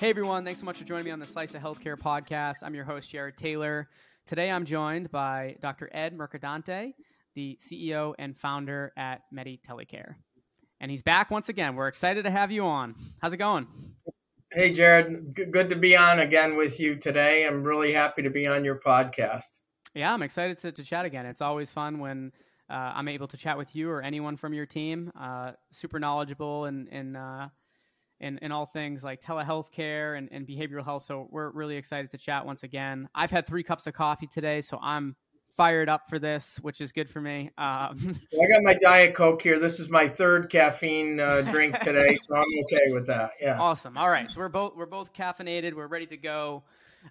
Hey 0.00 0.08
everyone, 0.08 0.46
thanks 0.46 0.58
so 0.58 0.64
much 0.64 0.78
for 0.78 0.84
joining 0.84 1.04
me 1.04 1.10
on 1.10 1.18
the 1.18 1.26
Slice 1.26 1.54
of 1.54 1.60
Healthcare 1.60 1.94
podcast. 1.94 2.62
I'm 2.62 2.74
your 2.74 2.86
host, 2.86 3.10
Jared 3.10 3.36
Taylor. 3.36 3.86
Today 4.26 4.50
I'm 4.50 4.64
joined 4.64 5.10
by 5.10 5.56
Dr. 5.60 5.90
Ed 5.92 6.16
Mercadante, 6.16 6.94
the 7.34 7.58
CEO 7.60 8.14
and 8.18 8.34
founder 8.34 8.94
at 8.96 9.20
MediTelecare. 9.30 10.14
And 10.80 10.90
he's 10.90 11.02
back 11.02 11.30
once 11.30 11.50
again. 11.50 11.76
We're 11.76 11.88
excited 11.88 12.22
to 12.22 12.30
have 12.30 12.50
you 12.50 12.64
on. 12.64 12.94
How's 13.20 13.34
it 13.34 13.36
going? 13.36 13.66
Hey, 14.50 14.72
Jared. 14.72 15.34
Good 15.34 15.68
to 15.68 15.76
be 15.76 15.94
on 15.94 16.20
again 16.20 16.56
with 16.56 16.80
you 16.80 16.96
today. 16.96 17.46
I'm 17.46 17.62
really 17.62 17.92
happy 17.92 18.22
to 18.22 18.30
be 18.30 18.46
on 18.46 18.64
your 18.64 18.76
podcast. 18.76 19.58
Yeah, 19.94 20.14
I'm 20.14 20.22
excited 20.22 20.60
to, 20.60 20.72
to 20.72 20.82
chat 20.82 21.04
again. 21.04 21.26
It's 21.26 21.42
always 21.42 21.70
fun 21.70 21.98
when 21.98 22.32
uh, 22.70 22.92
I'm 22.94 23.08
able 23.08 23.28
to 23.28 23.36
chat 23.36 23.58
with 23.58 23.76
you 23.76 23.90
or 23.90 24.00
anyone 24.00 24.38
from 24.38 24.54
your 24.54 24.64
team. 24.64 25.12
Uh, 25.20 25.52
super 25.72 25.98
knowledgeable 25.98 26.64
and, 26.64 26.88
and 26.88 27.18
uh, 27.18 27.48
in, 28.20 28.38
in 28.38 28.52
all 28.52 28.66
things 28.66 29.02
like 29.02 29.20
telehealth 29.20 29.70
care 29.70 30.14
and, 30.14 30.28
and 30.30 30.46
behavioral 30.46 30.84
health. 30.84 31.04
So 31.04 31.28
we're 31.30 31.50
really 31.50 31.76
excited 31.76 32.10
to 32.10 32.18
chat 32.18 32.44
once 32.44 32.62
again. 32.62 33.08
I've 33.14 33.30
had 33.30 33.46
three 33.46 33.62
cups 33.62 33.86
of 33.86 33.94
coffee 33.94 34.26
today, 34.26 34.60
so 34.60 34.78
I'm 34.80 35.16
fired 35.56 35.88
up 35.88 36.08
for 36.08 36.18
this, 36.18 36.58
which 36.62 36.80
is 36.80 36.92
good 36.92 37.10
for 37.10 37.20
me. 37.20 37.50
Um, 37.58 38.18
I 38.32 38.46
got 38.46 38.62
my 38.62 38.74
Diet 38.74 39.14
Coke 39.14 39.42
here. 39.42 39.58
This 39.58 39.78
is 39.80 39.90
my 39.90 40.08
third 40.08 40.50
caffeine 40.50 41.20
uh, 41.20 41.42
drink 41.42 41.78
today, 41.80 42.16
so 42.16 42.34
I'm 42.34 42.44
okay 42.64 42.92
with 42.92 43.06
that. 43.08 43.32
Yeah. 43.40 43.60
Awesome. 43.60 43.98
All 43.98 44.08
right, 44.08 44.30
so 44.30 44.40
we're 44.40 44.48
both 44.48 44.74
we're 44.76 44.86
both 44.86 45.12
caffeinated. 45.12 45.74
We're 45.74 45.86
ready 45.86 46.06
to 46.06 46.16
go. 46.16 46.62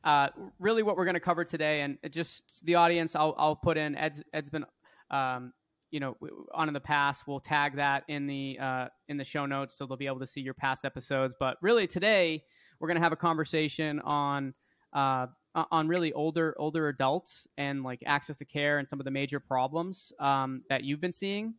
Uh, 0.03 0.29
really, 0.59 0.83
what 0.83 0.97
we're 0.97 1.05
going 1.05 1.15
to 1.15 1.19
cover 1.19 1.43
today, 1.43 1.81
and 1.81 1.97
just 2.09 2.65
the 2.65 2.75
audience, 2.75 3.15
I'll 3.15 3.35
I'll 3.37 3.55
put 3.55 3.77
in. 3.77 3.95
Ed's 3.95 4.23
Ed's 4.33 4.49
been 4.49 4.65
um, 5.11 5.53
you 5.91 5.99
know 5.99 6.15
on 6.53 6.67
in 6.67 6.73
the 6.73 6.79
past 6.79 7.27
we'll 7.27 7.39
tag 7.39 7.75
that 7.75 8.03
in 8.07 8.27
the 8.27 8.57
uh, 8.59 8.87
in 9.07 9.17
the 9.17 9.23
show 9.23 9.45
notes 9.45 9.77
so 9.77 9.85
they'll 9.85 9.97
be 9.97 10.07
able 10.07 10.19
to 10.19 10.27
see 10.27 10.41
your 10.41 10.53
past 10.53 10.85
episodes. 10.85 11.35
But 11.39 11.57
really 11.61 11.87
today 11.87 12.43
we're 12.79 12.87
going 12.87 12.97
to 12.97 13.03
have 13.03 13.11
a 13.11 13.17
conversation 13.17 13.99
on 14.01 14.53
uh, 14.93 15.27
on 15.55 15.87
really 15.87 16.13
older 16.13 16.55
older 16.57 16.89
adults 16.89 17.47
and 17.57 17.83
like 17.83 18.01
access 18.05 18.35
to 18.37 18.45
care 18.45 18.77
and 18.79 18.87
some 18.87 18.99
of 18.99 19.05
the 19.05 19.11
major 19.11 19.39
problems 19.39 20.11
um, 20.19 20.63
that 20.69 20.83
you've 20.83 21.01
been 21.01 21.11
seeing. 21.11 21.55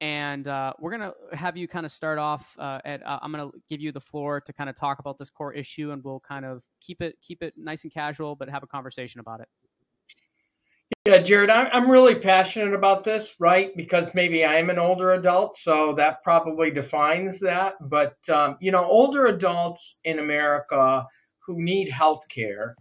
And 0.00 0.46
uh, 0.46 0.74
we're 0.78 0.96
going 0.96 1.10
to 1.10 1.36
have 1.36 1.56
you 1.56 1.66
kind 1.66 1.84
of 1.84 1.90
start 1.90 2.20
off 2.20 2.54
uh, 2.58 2.78
at 2.84 3.04
uh, 3.04 3.18
i'm 3.20 3.32
going 3.32 3.50
to 3.50 3.58
give 3.68 3.80
you 3.80 3.90
the 3.90 4.00
floor 4.00 4.40
to 4.40 4.52
kind 4.52 4.70
of 4.70 4.76
talk 4.76 5.00
about 5.00 5.18
this 5.18 5.28
core 5.28 5.52
issue 5.52 5.90
and 5.90 6.04
we'll 6.04 6.20
kind 6.20 6.44
of 6.44 6.62
keep 6.80 7.02
it 7.02 7.16
keep 7.20 7.42
it 7.42 7.54
nice 7.56 7.82
and 7.82 7.92
casual 7.92 8.36
but 8.36 8.48
have 8.48 8.62
a 8.62 8.66
conversation 8.66 9.18
about 9.18 9.40
it 9.40 9.48
yeah, 11.06 11.18
Jared, 11.18 11.50
I'm 11.50 11.90
really 11.90 12.14
passionate 12.14 12.74
about 12.74 13.04
this, 13.04 13.34
right? 13.38 13.74
Because 13.76 14.14
maybe 14.14 14.44
I'm 14.44 14.68
an 14.70 14.78
older 14.78 15.12
adult, 15.12 15.56
so 15.56 15.94
that 15.94 16.22
probably 16.22 16.70
defines 16.70 17.40
that. 17.40 17.74
But, 17.80 18.16
um, 18.28 18.56
you 18.60 18.72
know, 18.72 18.84
older 18.84 19.26
adults 19.26 19.96
in 20.04 20.18
America 20.18 21.06
who 21.46 21.62
need 21.62 21.88
health 21.88 22.26
care 22.28 22.76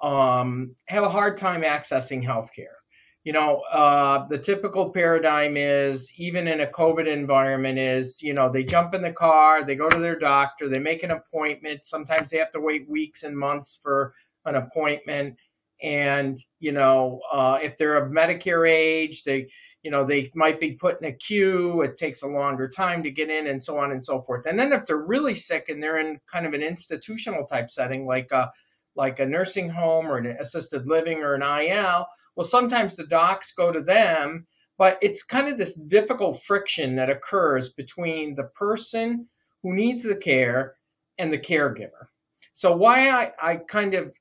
um, 0.00 0.74
have 0.86 1.04
a 1.04 1.08
hard 1.08 1.38
time 1.38 1.62
accessing 1.62 2.24
health 2.24 2.50
care. 2.54 2.76
You 3.24 3.32
know, 3.32 3.60
uh, 3.72 4.26
the 4.28 4.38
typical 4.38 4.90
paradigm 4.90 5.56
is, 5.56 6.12
even 6.16 6.48
in 6.48 6.60
a 6.60 6.66
COVID 6.66 7.06
environment, 7.06 7.78
is, 7.78 8.20
you 8.22 8.32
know, 8.34 8.50
they 8.50 8.64
jump 8.64 8.94
in 8.94 9.02
the 9.02 9.12
car, 9.12 9.64
they 9.64 9.76
go 9.76 9.88
to 9.88 9.98
their 9.98 10.18
doctor, 10.18 10.68
they 10.68 10.80
make 10.80 11.04
an 11.04 11.12
appointment. 11.12 11.84
Sometimes 11.84 12.30
they 12.30 12.38
have 12.38 12.50
to 12.52 12.60
wait 12.60 12.88
weeks 12.88 13.22
and 13.22 13.36
months 13.36 13.78
for 13.82 14.14
an 14.44 14.56
appointment 14.56 15.36
and 15.82 16.40
you 16.60 16.72
know 16.72 17.20
uh, 17.32 17.58
if 17.62 17.76
they're 17.76 17.96
of 17.96 18.12
medicare 18.12 18.68
age 18.68 19.24
they 19.24 19.48
you 19.82 19.90
know 19.90 20.04
they 20.04 20.30
might 20.34 20.60
be 20.60 20.72
put 20.72 21.00
in 21.00 21.08
a 21.08 21.12
queue. 21.12 21.82
It 21.82 21.98
takes 21.98 22.22
a 22.22 22.26
longer 22.28 22.68
time 22.68 23.02
to 23.02 23.10
get 23.10 23.30
in 23.30 23.48
and 23.48 23.62
so 23.62 23.78
on 23.78 23.90
and 23.90 24.04
so 24.04 24.22
forth. 24.22 24.46
And 24.46 24.58
then 24.58 24.72
if 24.72 24.86
they're 24.86 24.96
really 24.96 25.34
sick 25.34 25.68
and 25.68 25.82
they're 25.82 25.98
in 25.98 26.20
kind 26.30 26.46
of 26.46 26.54
an 26.54 26.62
institutional 26.62 27.46
type 27.46 27.70
setting 27.70 28.06
like 28.06 28.30
a 28.30 28.50
like 28.94 29.18
a 29.20 29.26
nursing 29.26 29.68
home 29.68 30.06
or 30.06 30.18
an 30.18 30.36
assisted 30.38 30.86
living 30.86 31.22
or 31.22 31.34
an 31.34 31.42
il 31.42 32.06
well 32.36 32.46
sometimes 32.46 32.94
the 32.94 33.06
docs 33.06 33.52
go 33.52 33.72
to 33.72 33.80
them 33.80 34.46
but 34.78 34.98
it's 35.00 35.22
kind 35.22 35.48
of 35.48 35.58
this 35.58 35.74
difficult 35.74 36.42
friction 36.42 36.96
that 36.96 37.10
occurs 37.10 37.70
between 37.70 38.34
the 38.34 38.50
person 38.54 39.26
who 39.62 39.74
needs 39.74 40.02
the 40.02 40.16
care 40.16 40.74
and 41.18 41.32
the 41.32 41.38
caregiver. 41.38 42.08
So 42.54 42.76
why 42.76 43.10
I, 43.10 43.32
I 43.40 43.56
kind 43.56 43.94
of 43.94 44.12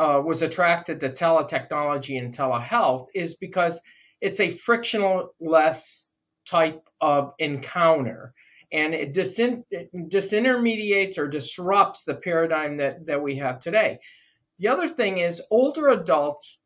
uh, 0.00 0.20
was 0.24 0.40
attracted 0.40 0.98
to 0.98 1.10
teletechnology 1.10 2.18
and 2.18 2.34
telehealth 2.34 3.08
is 3.14 3.34
because 3.34 3.78
it's 4.22 4.40
a 4.40 4.50
frictionless 4.50 6.06
type 6.48 6.88
of 7.02 7.34
encounter 7.38 8.32
and 8.72 8.94
it, 8.94 9.12
disin- 9.14 9.64
it 9.70 9.90
disintermediates 10.08 11.18
or 11.18 11.28
disrupts 11.28 12.04
the 12.04 12.14
paradigm 12.14 12.78
that, 12.78 13.04
that 13.04 13.22
we 13.22 13.36
have 13.36 13.60
today. 13.60 13.98
The 14.58 14.68
other 14.68 14.88
thing 14.88 15.18
is 15.18 15.42
older 15.50 15.90
adults 15.90 16.58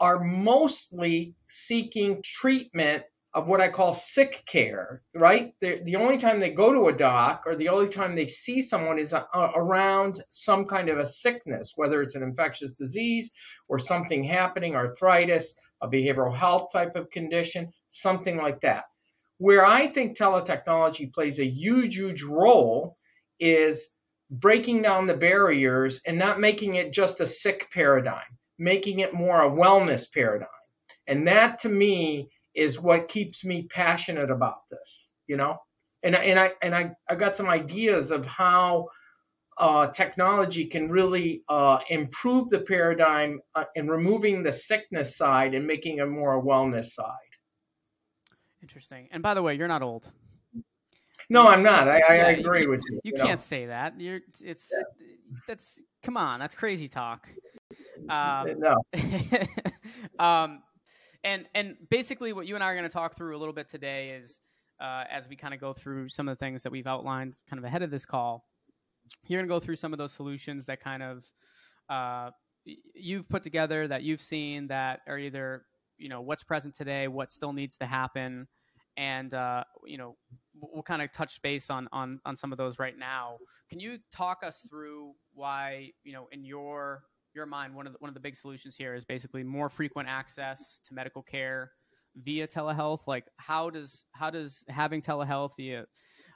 are 0.00 0.18
mostly 0.18 1.36
seeking 1.48 2.20
treatment 2.24 3.04
of 3.34 3.46
what 3.46 3.60
I 3.60 3.70
call 3.70 3.94
sick 3.94 4.42
care, 4.46 5.02
right? 5.14 5.54
The, 5.60 5.80
the 5.84 5.96
only 5.96 6.18
time 6.18 6.38
they 6.38 6.50
go 6.50 6.72
to 6.72 6.88
a 6.88 6.96
doc 6.96 7.44
or 7.46 7.54
the 7.54 7.70
only 7.70 7.88
time 7.88 8.14
they 8.14 8.28
see 8.28 8.60
someone 8.60 8.98
is 8.98 9.14
a, 9.14 9.26
a, 9.32 9.52
around 9.56 10.22
some 10.30 10.66
kind 10.66 10.90
of 10.90 10.98
a 10.98 11.06
sickness, 11.06 11.72
whether 11.76 12.02
it's 12.02 12.14
an 12.14 12.22
infectious 12.22 12.74
disease 12.74 13.30
or 13.68 13.78
something 13.78 14.22
happening, 14.22 14.76
arthritis, 14.76 15.54
a 15.80 15.88
behavioral 15.88 16.36
health 16.36 16.70
type 16.72 16.94
of 16.94 17.10
condition, 17.10 17.72
something 17.90 18.36
like 18.36 18.60
that. 18.60 18.84
Where 19.38 19.64
I 19.64 19.88
think 19.88 20.16
teletechnology 20.16 21.12
plays 21.12 21.40
a 21.40 21.46
huge, 21.46 21.96
huge 21.96 22.22
role 22.22 22.98
is 23.40 23.88
breaking 24.30 24.82
down 24.82 25.06
the 25.06 25.14
barriers 25.14 26.00
and 26.06 26.18
not 26.18 26.38
making 26.38 26.74
it 26.74 26.92
just 26.92 27.20
a 27.20 27.26
sick 27.26 27.68
paradigm, 27.72 28.38
making 28.58 29.00
it 29.00 29.14
more 29.14 29.42
a 29.42 29.50
wellness 29.50 30.04
paradigm. 30.12 30.48
And 31.06 31.26
that 31.26 31.60
to 31.60 31.68
me 31.70 32.30
is 32.54 32.80
what 32.80 33.08
keeps 33.08 33.44
me 33.44 33.66
passionate 33.70 34.30
about 34.30 34.68
this, 34.70 35.08
you 35.26 35.36
know? 35.36 35.58
And, 36.02 36.16
and 36.16 36.38
I 36.38 36.50
and 36.62 36.74
I, 36.74 36.90
I 37.08 37.14
got 37.14 37.36
some 37.36 37.48
ideas 37.48 38.10
of 38.10 38.26
how 38.26 38.88
uh, 39.58 39.88
technology 39.88 40.66
can 40.66 40.90
really 40.90 41.42
uh, 41.48 41.78
improve 41.90 42.50
the 42.50 42.60
paradigm 42.60 43.40
uh, 43.54 43.64
in 43.76 43.88
removing 43.88 44.42
the 44.42 44.52
sickness 44.52 45.16
side 45.16 45.54
and 45.54 45.66
making 45.66 45.98
it 45.98 46.08
more 46.08 46.38
a 46.38 46.42
wellness 46.42 46.92
side. 46.92 47.06
Interesting. 48.62 49.08
And 49.12 49.22
by 49.22 49.34
the 49.34 49.42
way, 49.42 49.54
you're 49.54 49.68
not 49.68 49.82
old. 49.82 50.10
No, 51.28 51.46
I'm 51.46 51.62
not. 51.62 51.88
I, 51.88 52.00
I 52.00 52.14
yeah, 52.14 52.28
agree 52.28 52.62
you, 52.62 52.70
with 52.70 52.80
you. 52.90 53.00
You, 53.04 53.12
you 53.14 53.22
can't 53.22 53.40
know? 53.40 53.44
say 53.44 53.66
that. 53.66 53.98
You're. 54.00 54.20
It's. 54.40 54.70
Yeah. 54.72 55.06
That's. 55.46 55.80
Come 56.02 56.16
on. 56.16 56.40
That's 56.40 56.54
crazy 56.54 56.88
talk. 56.88 57.28
Um, 58.08 58.54
no. 58.58 58.82
um, 60.18 60.62
and 61.24 61.46
and 61.54 61.76
basically 61.90 62.32
what 62.32 62.46
you 62.46 62.54
and 62.54 62.64
I 62.64 62.70
are 62.70 62.74
going 62.74 62.88
to 62.88 62.92
talk 62.92 63.16
through 63.16 63.36
a 63.36 63.38
little 63.38 63.54
bit 63.54 63.68
today 63.68 64.10
is 64.10 64.40
uh, 64.80 65.04
as 65.10 65.28
we 65.28 65.36
kind 65.36 65.54
of 65.54 65.60
go 65.60 65.72
through 65.72 66.08
some 66.08 66.28
of 66.28 66.36
the 66.36 66.44
things 66.44 66.62
that 66.62 66.72
we've 66.72 66.86
outlined 66.86 67.34
kind 67.48 67.58
of 67.58 67.64
ahead 67.64 67.82
of 67.82 67.90
this 67.90 68.04
call. 68.04 68.44
You're 69.26 69.38
going 69.38 69.48
to 69.48 69.54
go 69.54 69.60
through 69.60 69.76
some 69.76 69.92
of 69.92 69.98
those 69.98 70.12
solutions 70.12 70.66
that 70.66 70.80
kind 70.82 71.02
of 71.02 71.24
uh, 71.88 72.30
you've 72.64 73.28
put 73.28 73.42
together 73.42 73.88
that 73.88 74.02
you've 74.02 74.20
seen 74.20 74.68
that 74.68 75.00
are 75.06 75.18
either 75.18 75.64
you 75.98 76.08
know 76.08 76.20
what's 76.20 76.42
present 76.42 76.74
today, 76.74 77.08
what 77.08 77.30
still 77.30 77.52
needs 77.52 77.76
to 77.78 77.86
happen, 77.86 78.48
and 78.96 79.34
uh, 79.34 79.64
you 79.86 79.98
know 79.98 80.16
we'll 80.60 80.82
kind 80.82 81.02
of 81.02 81.12
touch 81.12 81.40
base 81.42 81.70
on 81.70 81.88
on 81.92 82.20
on 82.24 82.36
some 82.36 82.52
of 82.52 82.58
those 82.58 82.78
right 82.78 82.98
now. 82.98 83.38
Can 83.70 83.78
you 83.80 83.98
talk 84.10 84.42
us 84.42 84.66
through 84.68 85.12
why 85.34 85.90
you 86.04 86.12
know 86.12 86.28
in 86.32 86.44
your 86.44 87.04
your 87.34 87.46
mind, 87.46 87.74
one 87.74 87.86
of 87.86 87.92
the, 87.92 87.98
one 88.00 88.08
of 88.08 88.14
the 88.14 88.20
big 88.20 88.36
solutions 88.36 88.76
here 88.76 88.94
is 88.94 89.04
basically 89.04 89.42
more 89.42 89.68
frequent 89.68 90.08
access 90.08 90.80
to 90.86 90.94
medical 90.94 91.22
care 91.22 91.72
via 92.16 92.46
telehealth. 92.46 93.00
Like, 93.06 93.24
how 93.36 93.70
does 93.70 94.04
how 94.12 94.30
does 94.30 94.64
having 94.68 95.00
telehealth 95.00 95.50
via 95.56 95.86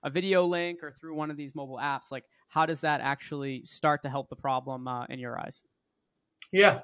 a 0.03 0.11
video 0.11 0.47
link 0.47 0.83
or 0.83 0.93
through 0.93 1.15
one 1.15 1.31
of 1.31 1.37
these 1.37 1.55
mobile 1.55 1.79
apps, 1.83 2.11
like, 2.11 2.25
how 2.49 2.65
does 2.65 2.81
that 2.83 3.01
actually 3.01 3.63
start 3.65 4.03
to 4.03 4.09
help 4.09 4.29
the 4.29 4.37
problem 4.37 4.87
uh, 4.87 5.05
in 5.07 5.19
your 5.19 5.39
eyes? 5.39 5.63
Yeah. 6.53 6.81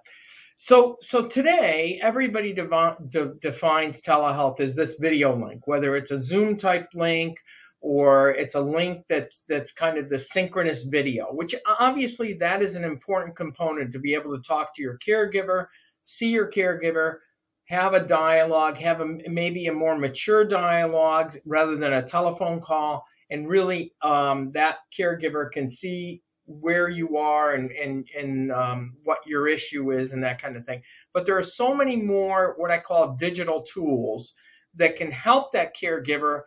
So, 0.58 0.96
so 1.00 1.26
today 1.26 2.00
everybody 2.02 2.52
devi- 2.52 2.96
de- 3.08 3.34
defines 3.40 4.00
telehealth 4.00 4.60
as 4.60 4.75
this 4.75 4.96
video 4.98 5.37
link, 5.37 5.66
whether 5.66 5.96
it's 5.96 6.10
a 6.10 6.22
Zoom 6.22 6.56
type 6.56 6.88
link 6.94 7.37
or 7.82 8.31
it's 8.31 8.55
a 8.55 8.61
link 8.61 9.05
that's 9.08 9.43
that's 9.49 9.73
kind 9.73 9.99
of 9.99 10.08
the 10.08 10.19
synchronous 10.19 10.84
video, 10.84 11.26
which 11.32 11.55
obviously 11.81 12.32
that 12.34 12.62
is 12.62 12.76
an 12.76 12.84
important 12.84 13.37
component 13.37 13.93
to 13.93 13.99
be 13.99 14.14
able 14.14 14.34
to 14.34 14.43
talk 14.43 14.75
to 14.75 14.82
your 14.82 14.99
caregiver, 15.06 15.67
see 16.05 16.29
your 16.29 16.50
caregiver, 16.50 17.17
have 17.67 17.93
a 17.94 18.06
dialogue, 18.06 18.76
have 18.79 19.00
a, 19.00 19.06
maybe 19.29 19.67
a 19.67 19.73
more 19.73 19.99
mature 19.99 20.44
dialogue 20.44 21.37
rather 21.44 21.76
than 21.76 21.93
a 21.93 22.06
telephone 22.06 22.61
call, 22.61 23.05
and 23.31 23.49
really 23.49 23.93
um, 24.02 24.52
that 24.55 24.76
caregiver 24.96 25.50
can 25.50 25.69
see 25.69 26.23
where 26.46 26.88
you 26.88 27.17
are 27.17 27.55
and 27.55 27.73
and 27.73 28.06
and 28.17 28.52
um, 28.52 28.94
what 29.02 29.19
your 29.26 29.49
issue 29.49 29.90
is 29.90 30.12
and 30.12 30.23
that 30.23 30.40
kind 30.40 30.56
of 30.56 30.64
thing. 30.67 30.81
But 31.12 31.26
there 31.26 31.37
are 31.37 31.43
so 31.43 31.75
many 31.75 31.96
more 31.96 32.55
what 32.58 32.70
I 32.70 32.78
call 32.78 33.17
digital 33.17 33.62
tools 33.62 34.35
that 34.76 34.96
can 34.96 35.11
help 35.11 35.50
that 35.52 35.75
caregiver 35.76 36.43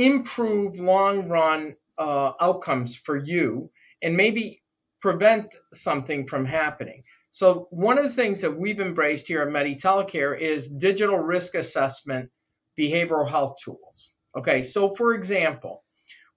improve 0.00 0.78
long 0.78 1.28
run 1.28 1.74
uh, 1.98 2.32
outcomes 2.40 2.96
for 2.96 3.16
you 3.16 3.70
and 4.02 4.16
maybe 4.16 4.62
prevent 5.00 5.56
something 5.74 6.26
from 6.26 6.44
happening. 6.44 7.02
So 7.30 7.68
one 7.70 7.98
of 7.98 8.04
the 8.04 8.14
things 8.14 8.40
that 8.40 8.56
we've 8.56 8.80
embraced 8.80 9.28
here 9.28 9.42
at 9.42 9.48
MediTelecare 9.48 10.40
is 10.40 10.68
digital 10.68 11.18
risk 11.18 11.54
assessment 11.54 12.30
behavioral 12.78 13.28
health 13.28 13.56
tools. 13.64 14.12
Okay, 14.36 14.62
so 14.64 14.94
for 14.94 15.14
example, 15.14 15.84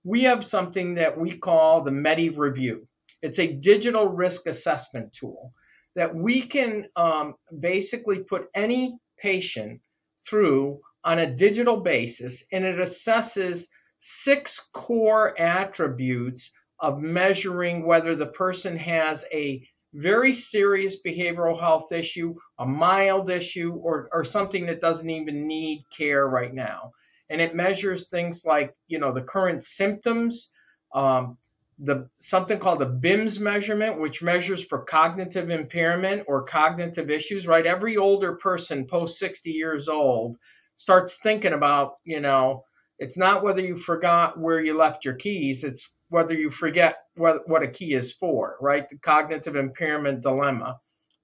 we 0.03 0.23
have 0.23 0.45
something 0.45 0.95
that 0.95 1.17
we 1.17 1.37
call 1.37 1.83
the 1.83 1.91
Medi 1.91 2.29
Review. 2.29 2.87
It's 3.21 3.39
a 3.39 3.53
digital 3.53 4.07
risk 4.07 4.47
assessment 4.47 5.13
tool 5.13 5.53
that 5.95 6.13
we 6.13 6.41
can 6.41 6.87
um, 6.95 7.35
basically 7.59 8.19
put 8.19 8.47
any 8.55 8.97
patient 9.17 9.79
through 10.27 10.79
on 11.03 11.19
a 11.19 11.35
digital 11.35 11.77
basis, 11.77 12.43
and 12.51 12.63
it 12.63 12.77
assesses 12.77 13.65
six 13.99 14.59
core 14.73 15.39
attributes 15.39 16.51
of 16.79 16.99
measuring 16.99 17.85
whether 17.85 18.15
the 18.15 18.27
person 18.27 18.77
has 18.77 19.23
a 19.31 19.65
very 19.93 20.33
serious 20.33 20.97
behavioral 21.05 21.59
health 21.59 21.91
issue, 21.91 22.35
a 22.59 22.65
mild 22.65 23.29
issue, 23.29 23.73
or, 23.73 24.09
or 24.11 24.23
something 24.23 24.65
that 24.65 24.81
doesn't 24.81 25.09
even 25.09 25.47
need 25.47 25.83
care 25.95 26.27
right 26.27 26.53
now. 26.53 26.91
And 27.29 27.39
it 27.39 27.55
measures 27.55 28.07
things 28.07 28.43
like, 28.43 28.75
you 28.87 28.99
know, 28.99 29.13
the 29.13 29.21
current 29.21 29.63
symptoms, 29.63 30.49
um, 30.93 31.37
the 31.79 32.07
something 32.19 32.59
called 32.59 32.79
the 32.79 32.85
BIMS 32.85 33.39
measurement, 33.39 33.99
which 33.99 34.21
measures 34.21 34.63
for 34.63 34.83
cognitive 34.83 35.49
impairment 35.49 36.23
or 36.27 36.43
cognitive 36.43 37.09
issues, 37.09 37.47
right? 37.47 37.65
Every 37.65 37.97
older 37.97 38.33
person 38.33 38.85
post 38.85 39.17
60 39.19 39.51
years 39.51 39.87
old 39.87 40.37
starts 40.75 41.17
thinking 41.23 41.53
about, 41.53 41.95
you 42.03 42.19
know, 42.19 42.63
it's 42.99 43.17
not 43.17 43.43
whether 43.43 43.61
you 43.61 43.77
forgot 43.77 44.39
where 44.39 44.61
you 44.61 44.77
left 44.77 45.05
your 45.05 45.15
keys, 45.15 45.63
it's 45.63 45.87
whether 46.09 46.33
you 46.33 46.49
forget 46.49 46.97
what, 47.15 47.47
what 47.47 47.63
a 47.63 47.67
key 47.67 47.93
is 47.93 48.13
for, 48.13 48.55
right? 48.61 48.89
The 48.89 48.97
cognitive 48.97 49.55
impairment 49.55 50.21
dilemma. 50.21 50.79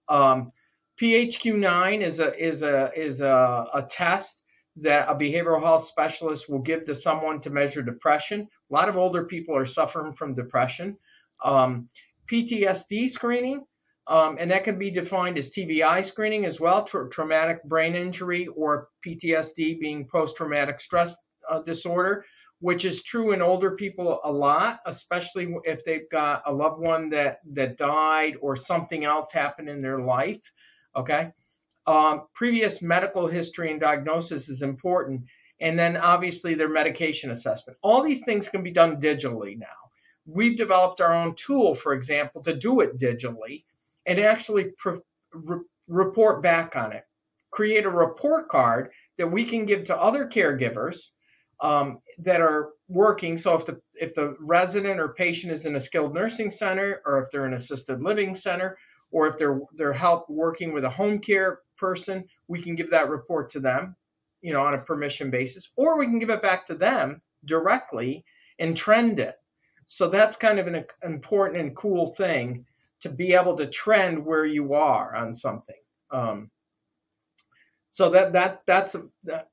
Um, 0.07 0.51
PHQ-9 0.99 2.01
is 2.01 2.19
a 2.19 2.35
is 2.35 2.61
a 2.61 2.91
is 2.95 3.21
a, 3.21 3.65
a 3.73 3.83
test 3.83 4.41
that 4.77 5.07
a 5.09 5.15
behavioral 5.15 5.61
health 5.61 5.85
specialist 5.85 6.49
will 6.49 6.59
give 6.59 6.85
to 6.85 6.95
someone 6.95 7.39
to 7.41 7.49
measure 7.49 7.81
depression. 7.81 8.47
A 8.69 8.73
lot 8.73 8.89
of 8.89 8.97
older 8.97 9.23
people 9.25 9.55
are 9.55 9.65
suffering 9.65 10.13
from 10.13 10.35
depression. 10.35 10.97
Um, 11.43 11.89
PTSD 12.29 13.09
screening, 13.09 13.65
um, 14.09 14.37
and 14.39 14.51
that 14.51 14.63
can 14.63 14.77
be 14.77 14.91
defined 14.91 15.37
as 15.37 15.51
TBI 15.51 16.05
screening 16.05 16.45
as 16.45 16.59
well, 16.59 16.83
tra- 16.83 17.09
traumatic 17.09 17.63
brain 17.63 17.95
injury 17.95 18.47
or 18.47 18.89
PTSD 19.05 19.79
being 19.79 20.07
post-traumatic 20.07 20.81
stress 20.81 21.15
uh, 21.49 21.61
disorder 21.61 22.25
which 22.61 22.83
is 22.83 23.03
true 23.03 23.31
in 23.31 23.41
older 23.41 23.71
people 23.71 24.19
a 24.23 24.31
lot, 24.31 24.79
especially 24.85 25.55
if 25.63 25.83
they've 25.85 26.09
got 26.11 26.43
a 26.45 26.51
loved 26.51 26.79
one 26.79 27.09
that 27.09 27.39
that 27.53 27.77
died 27.77 28.35
or 28.41 28.55
something 28.55 29.05
else 29.05 29.31
happened 29.31 29.69
in 29.69 29.81
their 29.81 29.99
life. 29.99 30.41
Okay. 30.95 31.31
Um, 31.87 32.27
previous 32.33 32.81
medical 32.81 33.27
history 33.27 33.71
and 33.71 33.79
diagnosis 33.79 34.49
is 34.49 34.61
important, 34.61 35.21
and 35.61 35.79
then 35.79 35.97
obviously 35.97 36.53
their 36.53 36.69
medication 36.69 37.31
assessment. 37.31 37.79
All 37.81 38.03
these 38.03 38.23
things 38.23 38.49
can 38.49 38.61
be 38.61 38.71
done 38.71 39.01
digitally 39.01 39.57
now. 39.57 39.67
We've 40.25 40.57
developed 40.57 41.01
our 41.01 41.13
own 41.13 41.35
tool, 41.35 41.73
for 41.73 41.93
example, 41.93 42.43
to 42.43 42.55
do 42.55 42.81
it 42.81 42.99
digitally 42.99 43.63
and 44.09 44.19
actually 44.19 44.71
pre- 44.77 44.99
re- 45.31 45.61
report 45.87 46.41
back 46.41 46.75
on 46.75 46.91
it. 46.91 47.03
Create 47.51 47.85
a 47.85 47.89
report 47.89 48.49
card 48.49 48.89
that 49.17 49.27
we 49.31 49.45
can 49.45 49.65
give 49.65 49.83
to 49.85 49.97
other 49.97 50.27
caregivers 50.27 50.97
um, 51.61 51.99
that 52.17 52.41
are 52.41 52.69
working. 52.87 53.37
So 53.37 53.55
if 53.55 53.65
the 53.65 53.79
if 53.95 54.13
the 54.15 54.35
resident 54.39 54.99
or 54.99 55.09
patient 55.09 55.53
is 55.53 55.65
in 55.65 55.75
a 55.75 55.81
skilled 55.81 56.13
nursing 56.13 56.51
center, 56.51 57.01
or 57.05 57.21
if 57.21 57.29
they're 57.29 57.47
in 57.47 57.53
assisted 57.53 58.01
living 58.01 58.35
center, 58.35 58.77
or 59.11 59.27
if 59.27 59.37
they're 59.37 59.59
they're 59.75 59.93
help 59.93 60.29
working 60.29 60.73
with 60.73 60.85
a 60.85 60.89
home 60.89 61.19
care 61.19 61.59
person, 61.77 62.25
we 62.47 62.61
can 62.61 62.75
give 62.75 62.89
that 62.91 63.09
report 63.09 63.51
to 63.51 63.59
them, 63.59 63.95
you 64.41 64.53
know, 64.53 64.61
on 64.61 64.73
a 64.73 64.79
permission 64.79 65.29
basis, 65.29 65.69
or 65.75 65.97
we 65.97 66.05
can 66.05 66.19
give 66.19 66.29
it 66.29 66.41
back 66.41 66.65
to 66.67 66.75
them 66.75 67.21
directly 67.45 68.23
and 68.57 68.75
trend 68.75 69.19
it. 69.19 69.35
So 69.85 70.09
that's 70.09 70.35
kind 70.35 70.59
of 70.59 70.67
an 70.67 70.85
important 71.03 71.59
and 71.59 71.75
cool 71.75 72.13
thing 72.13 72.65
to 73.01 73.09
be 73.09 73.33
able 73.33 73.55
to 73.57 73.67
trend 73.67 74.25
where 74.25 74.45
you 74.45 74.73
are 74.73 75.15
on 75.15 75.33
something. 75.33 75.75
Um, 76.11 76.49
so 77.91 78.09
that 78.11 78.33
that 78.33 78.61
that's 78.65 78.95
that, 79.23 79.49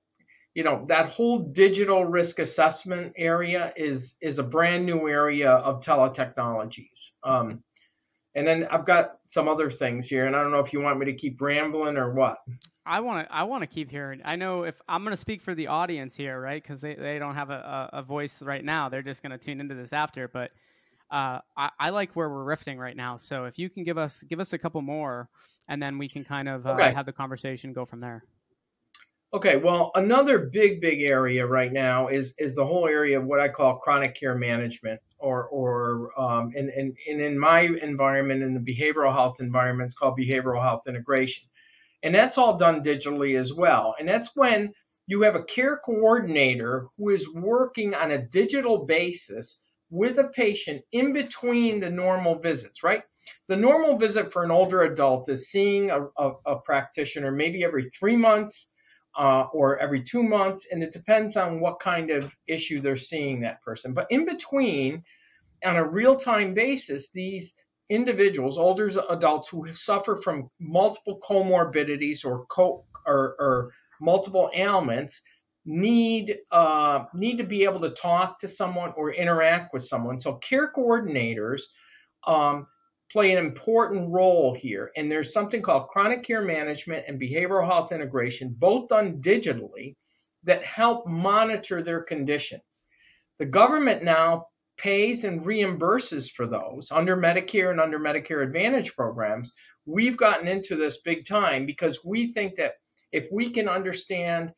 you 0.55 0.65
know 0.65 0.85
that 0.89 1.11
whole 1.11 1.39
digital 1.39 2.05
risk 2.05 2.39
assessment 2.39 3.13
area 3.17 3.73
is 3.77 4.15
is 4.21 4.39
a 4.39 4.43
brand 4.43 4.87
new 4.87 5.09
area 5.09 5.51
of 5.51 5.83
teletechnologies. 5.83 7.13
Um, 7.23 7.63
and 8.37 8.47
then 8.47 8.69
i've 8.71 8.87
got 8.87 9.17
some 9.27 9.49
other 9.49 9.71
things 9.71 10.07
here 10.07 10.27
and 10.27 10.37
i 10.37 10.43
don't 10.43 10.53
know 10.53 10.61
if 10.61 10.73
you 10.73 10.81
want 10.81 10.99
me 10.99 11.07
to 11.07 11.15
keep 11.15 11.41
rambling 11.41 11.97
or 11.97 12.13
what. 12.13 12.39
I 12.85 13.01
want 13.01 13.27
to 13.27 13.35
i 13.35 13.43
want 13.43 13.63
to 13.63 13.67
keep 13.67 13.91
hearing 13.91 14.21
i 14.25 14.37
know 14.37 14.63
if 14.63 14.81
i'm 14.89 15.03
going 15.03 15.13
to 15.13 15.17
speak 15.17 15.41
for 15.41 15.55
the 15.57 15.67
audience 15.67 16.15
here 16.15 16.41
right? 16.41 16.63
Because 16.63 16.81
they, 16.81 16.95
they 16.95 17.19
don't 17.19 17.35
have 17.35 17.51
a, 17.51 17.91
a, 17.93 18.03
voice 18.03 18.43
right 18.43 18.65
now. 18.65 18.89
They're 18.89 19.03
just 19.03 19.23
going 19.23 19.33
to 19.33 19.39
tune 19.39 19.61
into 19.61 19.75
this 19.75 19.93
after 19.93 20.29
but 20.29 20.53
uh, 21.11 21.39
I, 21.57 21.71
I, 21.79 21.91
like 21.91 22.15
where 22.15 22.29
we're 22.29 22.45
rifting 22.45 22.79
right 22.79 22.97
now 22.97 23.17
so 23.17 23.45
if 23.45 23.59
you 23.59 23.71
can 23.71 23.85
give 23.85 23.99
us 23.99 24.23
give 24.29 24.41
us 24.41 24.53
a 24.53 24.59
couple 24.59 24.83
more 24.83 25.29
and 25.69 25.83
then 25.83 25.99
we 25.99 26.09
can 26.09 26.25
kind 26.25 26.49
of 26.49 26.67
uh, 26.67 26.71
okay. 26.71 26.93
have 26.93 27.07
the 27.07 27.13
conversation 27.13 27.73
go 27.73 27.85
from 27.85 28.01
there 28.01 28.25
Okay, 29.35 29.57
well, 29.57 29.91
another 29.97 30.39
big, 30.39 30.81
big 30.81 31.03
area 31.03 31.47
right 31.47 31.73
now 31.73 32.07
is 32.07 32.33
is 32.39 32.55
the 32.55 32.65
whole 32.65 32.87
area 32.87 33.19
of 33.19 33.27
what 33.27 33.41
I 33.41 33.49
call 33.49 33.79
chronic 33.79 34.15
care 34.15 34.37
management, 34.37 35.01
or 35.19 35.49
or 35.49 36.19
um, 36.19 36.53
and, 36.57 36.71
and 36.71 36.97
and 37.09 37.21
in 37.21 37.39
my 37.39 37.69
environment, 37.83 38.43
in 38.43 38.55
the 38.55 38.61
behavioral 38.61 39.13
health 39.13 39.41
environment, 39.41 39.89
it's 39.89 39.95
called 39.95 40.17
behavioral 40.17 40.63
health 40.63 40.85
integration, 40.87 41.45
and 42.05 42.15
that's 42.15 42.39
all 42.39 42.57
done 42.57 42.83
digitally 42.83 43.39
as 43.39 43.53
well. 43.53 43.97
And 43.99 44.09
that's 44.09 44.31
when 44.37 44.73
you 45.09 45.23
have 45.23 45.35
a 45.35 45.45
care 45.45 45.81
coordinator 45.85 46.87
who 46.97 47.11
is 47.11 47.29
working 47.29 47.95
on 47.95 48.13
a 48.13 48.23
digital 48.23 48.87
basis 48.87 49.59
with 49.91 50.19
a 50.19 50.29
patient 50.29 50.83
in 50.93 51.13
between 51.13 51.81
the 51.81 51.91
normal 51.91 52.39
visits, 52.39 52.83
right? 52.83 53.03
The 53.49 53.57
normal 53.57 53.99
visit 53.99 54.33
for 54.33 54.45
an 54.45 54.51
older 54.51 54.83
adult 54.83 55.29
is 55.29 55.51
seeing 55.51 55.91
a, 55.91 56.05
a, 56.17 56.33
a 56.47 56.61
practitioner 56.61 57.31
maybe 57.31 57.65
every 57.65 57.91
three 57.91 58.17
months 58.17 58.67
uh, 59.19 59.47
or 59.53 59.79
every 59.79 60.03
two 60.03 60.23
months, 60.23 60.67
and 60.71 60.83
it 60.83 60.93
depends 60.93 61.37
on 61.37 61.61
what 61.61 61.81
kind 61.81 62.11
of 62.11 62.33
issue 62.47 62.81
they're 62.81 62.97
seeing 62.97 63.41
that 63.41 63.63
person. 63.63 63.95
But 63.95 64.07
in 64.11 64.27
between, 64.27 65.03
on 65.65 65.77
a 65.77 65.89
real 65.89 66.17
time 66.17 66.55
basis, 66.55 67.09
these 67.15 67.55
individuals, 67.89 68.59
older 68.59 68.91
adults 69.11 69.49
who 69.49 69.75
suffer 69.75 70.21
from 70.23 70.51
multiple 70.61 71.21
comorbidities 71.29 72.25
or, 72.25 72.47
co- 72.47 72.85
or, 73.07 73.37
or 73.39 73.71
multiple 74.01 74.51
ailments, 74.55 75.21
need 75.67 76.39
uh, 76.53 77.05
need 77.13 77.37
to 77.39 77.45
be 77.45 77.65
able 77.65 77.81
to 77.81 77.91
talk 77.91 78.39
to 78.41 78.49
someone 78.49 78.93
or 78.97 79.13
interact 79.13 79.75
with 79.75 79.85
someone. 79.85 80.21
So 80.21 80.35
care 80.35 80.73
coordinators 80.75 81.63
um, 82.27 82.67
play 83.11 83.33
an 83.33 83.45
important 83.45 84.11
role 84.11 84.55
here. 84.55 84.91
And 84.97 85.11
there's 85.11 85.33
something 85.33 85.63
called 85.63 85.89
chronic 85.89 86.25
care 86.25 86.43
management 86.43 87.05
and 87.09 87.21
behavioral 87.21 87.67
health 87.67 87.93
integration, 87.93 88.55
both 88.57 88.89
done 88.89 89.21
digitally, 89.21 89.97
that 90.45 90.65
help 90.65 91.07
monitor 91.07 91.83
their 91.83 92.03
condition. 92.03 92.61
The 93.39 93.47
government 93.47 94.03
now 94.03 94.47
pays 94.79 95.25
and 95.25 95.43
reimburses 95.43 96.31
for 96.31 96.47
those 96.47 96.89
under 96.93 97.17
Medicare 97.17 97.71
and 97.71 97.81
under 97.81 97.99
Medicare 97.99 98.45
Advantage 98.45 98.95
programs. 98.95 99.53
We've 99.87 100.17
gotten 100.17 100.47
into 100.47 100.77
this 100.77 100.99
big 100.99 101.27
time 101.27 101.67
because 101.67 102.05
we 102.05 102.33
think 102.33 102.57
that 102.57 102.75
if 103.13 103.27
we 103.33 103.51
can 103.51 103.69
understand 103.69 104.53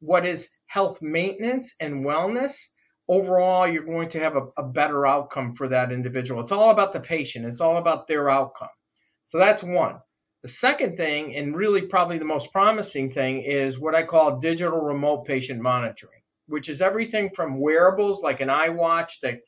what 0.00 0.26
is 0.26 0.48
health 0.66 1.00
maintenance 1.00 1.74
and 1.80 2.04
wellness, 2.04 2.54
overall 3.08 3.66
you're 3.66 3.84
going 3.84 4.08
to 4.08 4.20
have 4.20 4.36
a, 4.36 4.46
a, 4.56 4.62
better 4.62 5.06
outcome 5.06 5.54
for 5.56 5.68
that 5.68 5.92
individual. 5.92 6.40
It's 6.40 6.52
all 6.52 6.70
about 6.70 6.92
the 6.92 7.00
patient, 7.00 7.46
it's 7.46 7.60
all 7.60 7.76
about 7.76 8.06
their 8.06 8.30
outcome. 8.30 8.68
So 9.26 9.38
that's 9.38 9.62
one. 9.62 9.96
The 10.42 10.48
second 10.48 10.96
thing, 10.96 11.36
and 11.36 11.54
really 11.54 11.82
probably 11.82 12.18
the 12.18 12.24
most 12.24 12.50
promising 12.50 13.10
thing, 13.10 13.42
is 13.42 13.78
what 13.78 13.94
I 13.94 14.04
call 14.04 14.40
digital 14.40 14.80
remote 14.80 15.26
patient 15.26 15.60
monitoring, 15.60 16.22
which 16.46 16.68
is 16.68 16.80
everything 16.80 17.30
from 17.34 17.60
wearables 17.60 18.22
like 18.22 18.40
an 18.40 18.48
iWatch 18.48 19.20
that 19.22 19.40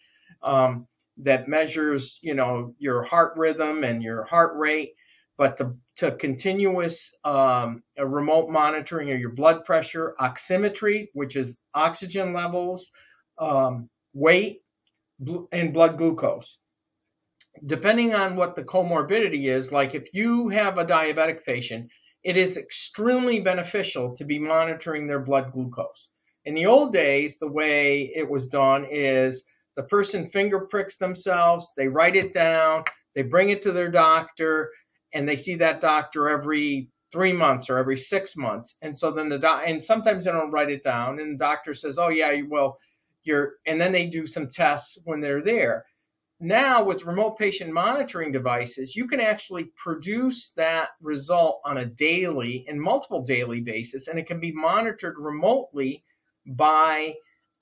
um, 0.43 0.87
that 1.19 1.49
measures, 1.49 2.19
you 2.21 2.35
know, 2.35 2.75
your 2.79 3.03
heart 3.05 3.35
rhythm 3.37 3.85
and 3.85 4.03
your 4.03 4.25
heart 4.25 4.57
rate, 4.57 4.95
but 5.37 5.57
to, 5.59 5.77
to 5.97 6.17
continuous 6.17 7.13
um, 7.25 7.83
remote 7.99 8.51
monitoring 8.51 9.13
of 9.13 9.21
your 9.21 9.33
blood 9.33 9.65
pressure, 9.65 10.15
oximetry, 10.21 11.09
which 11.13 11.37
is 11.37 11.59
oxygen 11.75 12.33
levels, 12.33 12.91
um, 13.39 13.89
weight, 14.15 14.63
and 15.53 15.73
blood 15.73 15.99
glucose. 15.99 16.59
Depending 17.67 18.15
on 18.15 18.37
what 18.37 18.57
the 18.57 18.65
comorbidity 18.65 19.55
is, 19.55 19.71
like 19.71 19.95
if 19.95 20.15
you 20.15 20.49
have 20.49 20.79
a 20.79 20.85
diabetic 20.85 21.45
patient, 21.45 21.91
it 22.25 22.37
is 22.37 22.57
extremely 22.57 23.41
beneficial 23.41 24.17
to 24.17 24.25
be 24.25 24.39
monitoring 24.39 25.07
their 25.07 25.21
blood 25.21 25.53
glucose. 25.53 26.09
In 26.45 26.55
the 26.55 26.67
old 26.67 26.93
days, 26.93 27.39
the 27.39 27.51
way 27.51 28.13
it 28.15 28.29
was 28.29 28.49
done 28.49 28.87
is 28.91 29.45
the 29.77 29.83
person 29.85 30.29
finger 30.29 30.61
pricks 30.61 30.97
themselves, 30.97 31.71
they 31.77 31.89
write 31.89 32.17
it 32.17 32.33
down, 32.33 32.85
They 33.15 33.23
bring 33.23 33.51
it 33.51 33.63
to 33.63 33.73
their 33.73 33.91
doctor, 33.91 34.71
and 35.15 35.29
they 35.29 35.37
see 35.37 35.57
that 35.57 35.81
doctor 35.81 36.29
every 36.29 36.89
three 37.13 37.33
months 37.33 37.69
or 37.69 37.77
every 37.79 37.99
six 37.99 38.37
months. 38.37 38.77
And 38.81 38.99
so 38.99 39.11
then 39.11 39.29
the 39.29 39.39
doc, 39.39 39.65
and 39.67 39.83
sometimes 39.83 40.25
they 40.25 40.33
don't 40.33 40.51
write 40.51 40.71
it 40.71 40.83
down, 40.83 41.21
and 41.21 41.35
the 41.35 41.45
doctor 41.45 41.75
says, 41.75 41.99
"Oh 41.99 42.09
yeah, 42.09 42.41
well, 42.49 42.79
you're," 43.25 43.55
and 43.67 43.81
then 43.81 43.93
they 43.93 44.07
do 44.07 44.27
some 44.27 44.49
tests 44.49 44.99
when 45.05 45.21
they're 45.21 45.43
there. 45.43 45.85
Now 46.41 46.83
with 46.83 47.05
remote 47.05 47.39
patient 47.39 47.73
monitoring 47.73 48.33
devices, 48.33 48.97
you 48.97 49.07
can 49.07 49.21
actually 49.21 49.71
produce 49.77 50.53
that 50.57 50.89
result 51.01 51.61
on 51.65 51.79
a 51.79 51.87
daily 51.87 52.65
and 52.69 52.81
multiple 52.81 53.23
daily 53.23 53.61
basis, 53.61 54.09
and 54.09 54.19
it 54.19 54.27
can 54.27 54.41
be 54.41 54.51
monitored 54.51 55.15
remotely 55.19 56.03
by 56.47 57.15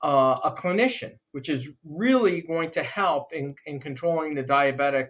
uh, 0.03 0.39
a 0.45 0.55
clinician, 0.57 1.19
which 1.33 1.51
is 1.51 1.69
really 1.85 2.41
going 2.41 2.71
to 2.71 2.83
help 2.83 3.35
in, 3.35 3.55
in 3.67 3.81
controlling 3.81 4.35
the 4.35 4.43
diabetic 4.43 5.09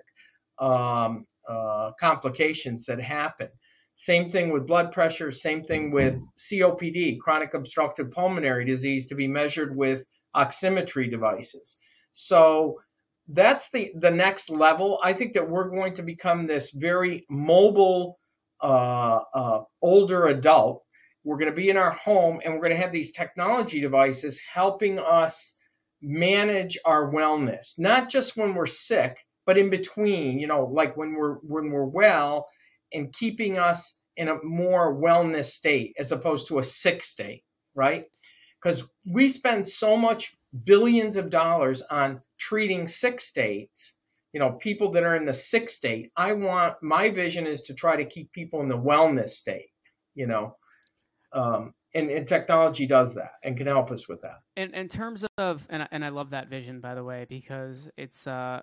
um, 0.58 1.26
uh, 1.50 1.92
complications 1.98 2.84
that 2.86 3.00
happen. 3.00 3.48
Same 3.96 4.30
thing 4.30 4.50
with 4.50 4.66
blood 4.66 4.92
pressure, 4.92 5.30
same 5.30 5.64
thing 5.64 5.90
with 5.90 6.14
COPD, 6.38 7.18
chronic 7.18 7.54
obstructive 7.54 8.10
pulmonary 8.10 8.64
disease, 8.64 9.06
to 9.08 9.14
be 9.14 9.26
measured 9.26 9.76
with 9.76 10.06
oximetry 10.34 11.10
devices. 11.10 11.76
So 12.12 12.80
that's 13.28 13.68
the, 13.70 13.92
the 14.00 14.10
next 14.10 14.48
level. 14.48 15.00
I 15.04 15.12
think 15.12 15.34
that 15.34 15.48
we're 15.48 15.68
going 15.68 15.94
to 15.94 16.02
become 16.02 16.46
this 16.46 16.70
very 16.70 17.26
mobile, 17.28 18.18
uh, 18.62 19.18
uh, 19.34 19.60
older 19.82 20.28
adult. 20.28 20.82
We're 21.24 21.36
going 21.36 21.50
to 21.50 21.56
be 21.56 21.68
in 21.68 21.76
our 21.76 21.92
home 21.92 22.40
and 22.44 22.54
we're 22.54 22.60
going 22.60 22.78
to 22.78 22.82
have 22.82 22.92
these 22.92 23.12
technology 23.12 23.80
devices 23.80 24.40
helping 24.52 24.98
us 24.98 25.52
manage 26.00 26.78
our 26.86 27.12
wellness, 27.12 27.74
not 27.76 28.08
just 28.08 28.36
when 28.36 28.54
we're 28.54 28.66
sick, 28.66 29.18
but 29.50 29.58
in 29.58 29.68
between, 29.68 30.38
you 30.38 30.46
know, 30.46 30.64
like 30.66 30.96
when 30.96 31.12
we're 31.14 31.38
when 31.42 31.72
we're 31.72 31.84
well 31.84 32.46
and 32.92 33.12
keeping 33.12 33.58
us 33.58 33.96
in 34.16 34.28
a 34.28 34.40
more 34.44 34.94
wellness 34.94 35.46
state 35.46 35.92
as 35.98 36.12
opposed 36.12 36.46
to 36.46 36.60
a 36.60 36.64
sick 36.64 37.02
state, 37.02 37.42
right? 37.74 38.04
Because 38.62 38.84
we 39.04 39.28
spend 39.28 39.66
so 39.66 39.96
much 39.96 40.36
billions 40.64 41.16
of 41.16 41.30
dollars 41.30 41.82
on 41.90 42.20
treating 42.38 42.86
sick 42.86 43.20
states, 43.20 43.94
you 44.32 44.38
know, 44.38 44.52
people 44.52 44.92
that 44.92 45.02
are 45.02 45.16
in 45.16 45.26
the 45.26 45.34
sick 45.34 45.68
state. 45.68 46.12
I 46.16 46.34
want 46.34 46.76
my 46.80 47.10
vision 47.10 47.48
is 47.48 47.62
to 47.62 47.74
try 47.74 47.96
to 47.96 48.04
keep 48.04 48.30
people 48.30 48.60
in 48.60 48.68
the 48.68 48.78
wellness 48.78 49.30
state, 49.30 49.70
you 50.14 50.28
know. 50.28 50.54
Um, 51.32 51.74
and, 51.92 52.08
and, 52.08 52.28
technology 52.28 52.86
does 52.86 53.14
that 53.16 53.32
and 53.42 53.56
can 53.56 53.66
help 53.66 53.90
us 53.90 54.08
with 54.08 54.22
that. 54.22 54.42
In, 54.56 54.72
in 54.74 54.86
terms 54.88 55.24
of, 55.38 55.66
and, 55.70 55.88
and 55.90 56.04
I 56.04 56.10
love 56.10 56.30
that 56.30 56.48
vision, 56.48 56.80
by 56.80 56.94
the 56.94 57.02
way, 57.02 57.26
because 57.28 57.90
it's 57.96 58.28
uh, 58.28 58.62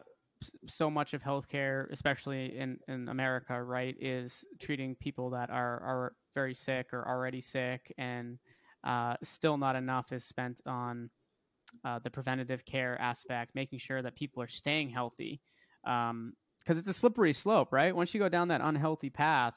so 0.67 0.89
much 0.89 1.13
of 1.13 1.21
healthcare, 1.21 1.91
especially 1.91 2.57
in, 2.57 2.79
in 2.87 3.09
America, 3.09 3.61
right, 3.61 3.95
is 3.99 4.45
treating 4.59 4.95
people 4.95 5.31
that 5.31 5.49
are, 5.49 5.79
are 5.79 6.13
very 6.35 6.53
sick 6.53 6.93
or 6.93 7.07
already 7.07 7.41
sick, 7.41 7.93
and 7.97 8.37
uh, 8.83 9.15
still 9.23 9.57
not 9.57 9.75
enough 9.75 10.11
is 10.11 10.23
spent 10.23 10.61
on 10.65 11.09
uh, 11.83 11.99
the 11.99 12.09
preventative 12.09 12.65
care 12.65 12.99
aspect, 13.01 13.55
making 13.55 13.79
sure 13.79 14.01
that 14.01 14.15
people 14.15 14.41
are 14.41 14.47
staying 14.47 14.89
healthy. 14.89 15.41
Because 15.83 16.11
um, 16.11 16.33
it's 16.67 16.87
a 16.87 16.93
slippery 16.93 17.33
slope, 17.33 17.71
right? 17.71 17.95
Once 17.95 18.13
you 18.13 18.19
go 18.19 18.29
down 18.29 18.49
that 18.49 18.61
unhealthy 18.61 19.09
path, 19.09 19.53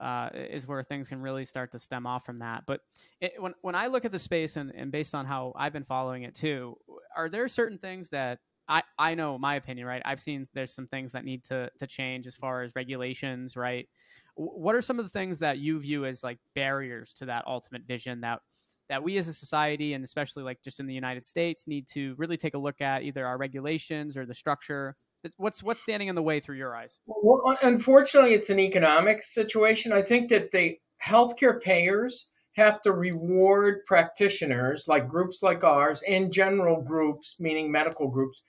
uh, 0.00 0.30
is 0.32 0.66
where 0.66 0.82
things 0.82 1.08
can 1.08 1.20
really 1.20 1.44
start 1.44 1.72
to 1.72 1.78
stem 1.78 2.06
off 2.06 2.24
from 2.24 2.38
that. 2.38 2.64
But 2.66 2.80
it, 3.20 3.32
when 3.38 3.54
when 3.60 3.74
I 3.74 3.88
look 3.88 4.04
at 4.04 4.12
the 4.12 4.18
space 4.18 4.56
and, 4.56 4.72
and 4.74 4.90
based 4.90 5.14
on 5.14 5.26
how 5.26 5.52
I've 5.56 5.72
been 5.72 5.84
following 5.84 6.22
it 6.22 6.34
too, 6.34 6.78
are 7.14 7.28
there 7.28 7.46
certain 7.48 7.78
things 7.78 8.08
that 8.08 8.38
I, 8.70 8.82
I 8.98 9.14
know 9.16 9.36
my 9.36 9.56
opinion, 9.56 9.86
right? 9.86 10.00
I've 10.04 10.20
seen 10.20 10.44
there's 10.54 10.72
some 10.72 10.86
things 10.86 11.12
that 11.12 11.24
need 11.24 11.44
to 11.44 11.70
to 11.78 11.86
change 11.86 12.26
as 12.26 12.36
far 12.36 12.62
as 12.62 12.72
regulations, 12.76 13.56
right? 13.56 13.88
What 14.36 14.76
are 14.76 14.80
some 14.80 14.98
of 14.98 15.04
the 15.04 15.10
things 15.10 15.40
that 15.40 15.58
you 15.58 15.80
view 15.80 16.06
as 16.06 16.22
like 16.22 16.38
barriers 16.54 17.12
to 17.14 17.26
that 17.26 17.44
ultimate 17.46 17.82
vision 17.82 18.20
that 18.20 18.40
that 18.88 19.02
we 19.02 19.18
as 19.18 19.28
a 19.28 19.34
society 19.34 19.92
and 19.94 20.04
especially 20.04 20.44
like 20.44 20.62
just 20.62 20.80
in 20.80 20.86
the 20.86 20.94
United 20.94 21.26
States 21.26 21.66
need 21.66 21.86
to 21.88 22.14
really 22.16 22.36
take 22.36 22.54
a 22.54 22.58
look 22.58 22.80
at 22.80 23.02
either 23.02 23.26
our 23.26 23.36
regulations 23.36 24.16
or 24.16 24.24
the 24.24 24.34
structure 24.34 24.96
what's 25.36 25.62
what's 25.62 25.82
standing 25.82 26.08
in 26.08 26.14
the 26.14 26.22
way 26.22 26.40
through 26.40 26.56
your 26.56 26.74
eyes 26.74 27.00
well 27.06 27.42
unfortunately 27.62 28.32
it's 28.32 28.48
an 28.50 28.58
economic 28.58 29.22
situation 29.22 29.92
i 29.92 30.00
think 30.00 30.30
that 30.30 30.50
the 30.50 30.78
healthcare 31.04 31.60
payers 31.60 32.26
have 32.56 32.80
to 32.80 32.92
reward 32.92 33.84
practitioners 33.86 34.86
like 34.88 35.08
groups 35.08 35.42
like 35.42 35.62
ours 35.62 36.02
and 36.08 36.32
general 36.32 36.80
groups 36.80 37.36
meaning 37.38 37.70
medical 37.70 38.08
groups 38.08 38.42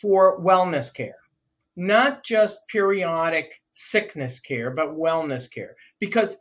for 0.00 0.40
wellness 0.40 0.92
care 0.92 1.18
not 1.76 2.24
just 2.24 2.60
periodic 2.68 3.50
sickness 3.74 4.40
care 4.40 4.70
but 4.70 4.96
wellness 4.96 5.50
care 5.50 5.76
because 6.00 6.36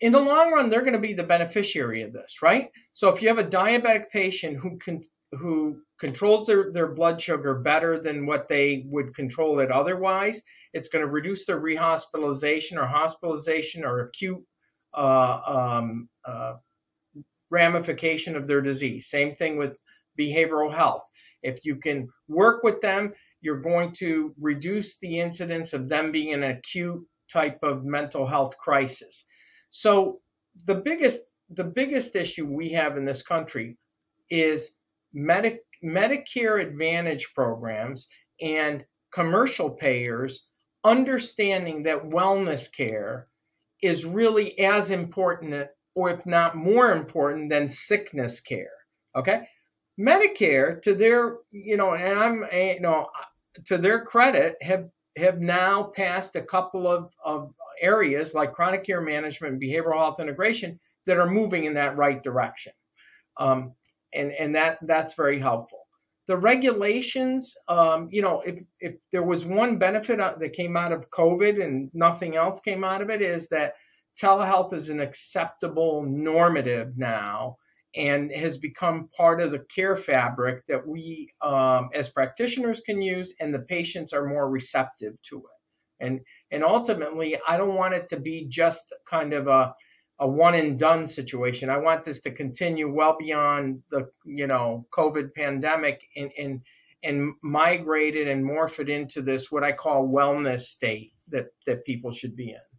in 0.00 0.12
the 0.12 0.20
long 0.20 0.52
run, 0.52 0.70
they're 0.70 0.82
going 0.82 0.92
to 0.92 0.98
be 0.98 1.14
the 1.14 1.22
beneficiary 1.22 2.02
of 2.02 2.12
this, 2.12 2.42
right? 2.42 2.70
So 2.94 3.08
if 3.08 3.20
you 3.20 3.28
have 3.28 3.38
a 3.38 3.44
diabetic 3.44 4.10
patient 4.10 4.58
who 4.58 4.78
can 4.78 5.02
who 5.32 5.80
controls 5.98 6.46
their, 6.46 6.70
their 6.72 6.88
blood 6.88 7.18
sugar 7.20 7.54
better 7.54 7.98
than 7.98 8.26
what 8.26 8.48
they 8.48 8.84
would 8.86 9.14
control 9.14 9.60
it 9.60 9.70
otherwise, 9.70 10.42
it's 10.74 10.90
going 10.90 11.02
to 11.02 11.10
reduce 11.10 11.46
their 11.46 11.58
rehospitalization 11.58 12.76
or 12.76 12.86
hospitalization 12.86 13.82
or 13.82 14.00
acute 14.00 14.42
uh, 14.94 15.40
um, 15.46 16.08
uh, 16.26 16.54
ramification 17.48 18.36
of 18.36 18.46
their 18.46 18.60
disease. 18.60 19.08
Same 19.08 19.34
thing 19.34 19.56
with 19.56 19.74
behavioral 20.20 20.74
health. 20.74 21.08
If 21.42 21.64
you 21.64 21.76
can 21.76 22.08
work 22.28 22.62
with 22.62 22.80
them, 22.80 23.12
you're 23.40 23.60
going 23.60 23.92
to 23.94 24.34
reduce 24.40 24.98
the 24.98 25.20
incidence 25.20 25.72
of 25.72 25.88
them 25.88 26.12
being 26.12 26.32
an 26.32 26.44
acute 26.44 27.04
type 27.32 27.58
of 27.62 27.84
mental 27.84 28.26
health 28.26 28.56
crisis. 28.58 29.24
So 29.70 30.20
the 30.66 30.76
biggest 30.76 31.20
the 31.50 31.64
biggest 31.64 32.16
issue 32.16 32.46
we 32.46 32.70
have 32.72 32.96
in 32.96 33.04
this 33.04 33.22
country 33.22 33.76
is 34.30 34.70
Medi- 35.12 35.60
Medicare 35.84 36.62
Advantage 36.66 37.34
programs 37.34 38.08
and 38.40 38.84
commercial 39.12 39.68
payers 39.68 40.44
understanding 40.84 41.82
that 41.82 42.02
wellness 42.02 42.72
care 42.74 43.28
is 43.82 44.04
really 44.04 44.58
as 44.58 44.90
important 44.90 45.68
or 45.94 46.10
if 46.10 46.24
not 46.24 46.56
more 46.56 46.92
important 46.92 47.50
than 47.50 47.68
sickness 47.68 48.40
care 48.40 48.72
okay 49.16 49.46
medicare 49.98 50.80
to 50.82 50.94
their 50.94 51.36
you 51.50 51.76
know 51.76 51.94
and 51.94 52.18
i'm 52.18 52.44
you 52.52 52.80
know 52.80 53.06
to 53.64 53.76
their 53.76 54.04
credit 54.04 54.56
have 54.62 54.88
have 55.16 55.40
now 55.40 55.92
passed 55.94 56.36
a 56.36 56.42
couple 56.42 56.86
of, 56.86 57.10
of 57.24 57.52
areas 57.80 58.34
like 58.34 58.52
chronic 58.52 58.84
care 58.84 59.00
management 59.00 59.54
and 59.54 59.62
behavioral 59.62 59.98
health 59.98 60.20
integration 60.20 60.78
that 61.06 61.18
are 61.18 61.28
moving 61.28 61.64
in 61.64 61.74
that 61.74 61.96
right 61.96 62.22
direction. 62.22 62.72
Um, 63.38 63.72
and 64.14 64.32
and 64.32 64.54
that 64.54 64.78
that's 64.82 65.14
very 65.14 65.38
helpful. 65.38 65.80
The 66.28 66.36
regulations, 66.36 67.54
um, 67.68 68.08
you 68.12 68.22
know, 68.22 68.42
if, 68.42 68.62
if 68.78 68.94
there 69.10 69.24
was 69.24 69.44
one 69.44 69.78
benefit 69.78 70.18
that 70.18 70.52
came 70.52 70.76
out 70.76 70.92
of 70.92 71.10
COVID 71.10 71.62
and 71.62 71.90
nothing 71.94 72.36
else 72.36 72.60
came 72.60 72.84
out 72.84 73.00
of 73.00 73.10
it, 73.10 73.20
is 73.20 73.48
that 73.48 73.74
telehealth 74.20 74.72
is 74.72 74.88
an 74.90 75.00
acceptable 75.00 76.02
normative 76.02 76.96
now 76.96 77.56
and 77.94 78.30
has 78.32 78.56
become 78.58 79.08
part 79.16 79.40
of 79.40 79.52
the 79.52 79.64
care 79.74 79.96
fabric 79.96 80.66
that 80.66 80.86
we 80.86 81.28
um, 81.42 81.90
as 81.94 82.08
practitioners 82.08 82.80
can 82.80 83.02
use 83.02 83.34
and 83.40 83.52
the 83.52 83.58
patients 83.58 84.12
are 84.12 84.26
more 84.26 84.48
receptive 84.48 85.14
to 85.22 85.38
it. 85.38 86.04
And 86.04 86.20
and 86.50 86.64
ultimately, 86.64 87.38
I 87.46 87.56
don't 87.56 87.76
want 87.76 87.94
it 87.94 88.08
to 88.10 88.18
be 88.18 88.46
just 88.48 88.92
kind 89.08 89.32
of 89.32 89.46
a, 89.46 89.74
a 90.18 90.28
one 90.28 90.54
and 90.54 90.78
done 90.78 91.06
situation. 91.06 91.70
I 91.70 91.78
want 91.78 92.04
this 92.04 92.20
to 92.20 92.30
continue 92.30 92.92
well 92.92 93.16
beyond 93.18 93.82
the, 93.90 94.10
you 94.24 94.46
know, 94.46 94.86
COVID 94.96 95.34
pandemic 95.34 96.02
and, 96.16 96.30
and, 96.38 96.60
and 97.02 97.34
migrate 97.42 98.16
it 98.16 98.28
and 98.28 98.44
morph 98.44 98.78
it 98.80 98.88
into 98.88 99.22
this, 99.22 99.50
what 99.50 99.64
I 99.64 99.72
call 99.72 100.08
wellness 100.08 100.62
state 100.62 101.12
that, 101.28 101.46
that 101.66 101.84
people 101.84 102.12
should 102.12 102.36
be 102.36 102.50
in. 102.50 102.71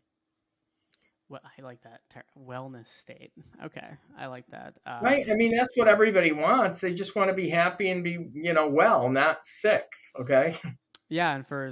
Well, 1.34 1.42
I 1.58 1.64
like 1.64 1.82
that 1.82 2.02
ter- 2.12 2.24
wellness 2.40 2.88
state. 2.90 3.32
Okay, 3.66 3.88
I 4.16 4.28
like 4.28 4.46
that. 4.52 4.78
Uh, 4.86 5.00
right. 5.02 5.26
I 5.28 5.34
mean, 5.34 5.58
that's 5.58 5.76
what 5.76 5.88
everybody 5.88 6.32
wants. 6.32 6.80
They 6.80 6.94
just 6.94 7.16
want 7.16 7.32
to 7.32 7.34
be 7.34 7.50
happy 7.50 7.90
and 7.90 8.04
be, 8.04 8.20
you 8.36 8.54
know, 8.54 8.70
well, 8.70 9.10
not 9.10 9.40
sick. 9.44 9.86
Okay. 10.20 10.60
Yeah, 11.10 11.36
and 11.36 11.48
for 11.48 11.72